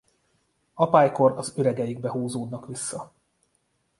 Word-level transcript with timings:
Apálykor 0.75 1.31
az 1.37 1.53
üregeikbe 1.57 2.09
húzódnak 2.09 2.67
vissza. 2.67 3.11